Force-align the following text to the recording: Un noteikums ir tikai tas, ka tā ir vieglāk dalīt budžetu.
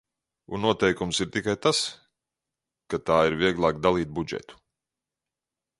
Un 0.57 0.63
noteikums 0.67 1.19
ir 1.25 1.29
tikai 1.35 1.55
tas, 1.65 1.81
ka 2.93 3.01
tā 3.11 3.19
ir 3.31 3.39
vieglāk 3.45 3.85
dalīt 3.87 4.15
budžetu. 4.21 4.61